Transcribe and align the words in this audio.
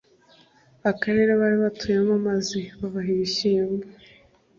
akarere 0.91 1.31
bari 1.41 1.57
batuyemo 1.63 2.15
maze 2.27 2.59
babaha 2.79 3.09
ibishyimbo. 3.15 3.85